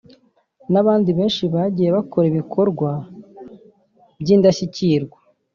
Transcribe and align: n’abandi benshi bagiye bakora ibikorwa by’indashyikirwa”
n’abandi 0.71 1.09
benshi 1.17 1.43
bagiye 1.53 1.89
bakora 1.97 2.25
ibikorwa 2.31 2.89
by’indashyikirwa” 4.21 5.17